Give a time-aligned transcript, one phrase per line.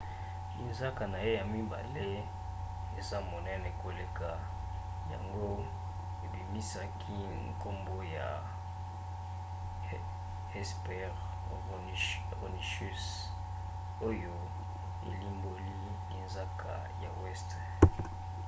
[0.57, 2.07] linzaka na ye ya mibale
[2.99, 4.29] eza monene koleka
[5.11, 5.49] yango
[6.25, 7.17] ebimisaki
[7.49, 8.27] nkombo ya
[10.53, 13.05] hesperonychus
[14.09, 14.35] oyo
[15.09, 15.75] elimboli
[16.11, 16.71] linzaka
[17.03, 17.59] ya weste.